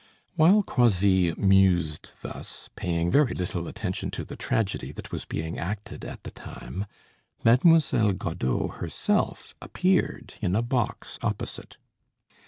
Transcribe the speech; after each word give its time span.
While 0.33 0.63
Croisilles 0.63 1.37
mused 1.37 2.09
thus, 2.23 2.71
paying 2.75 3.11
very 3.11 3.35
little 3.35 3.67
attention 3.67 4.09
to 4.17 4.25
the 4.25 4.35
tragedy 4.35 4.91
that 4.93 5.11
was 5.11 5.25
being 5.25 5.59
acted 5.59 6.03
at 6.03 6.23
the 6.23 6.31
time, 6.31 6.87
Mademoiselle 7.43 8.13
Godeau 8.13 8.69
herself 8.69 9.53
appeared 9.61 10.33
in 10.41 10.55
a 10.55 10.63
box 10.63 11.19
opposite. 11.21 11.77